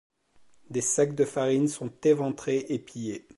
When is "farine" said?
1.25-1.67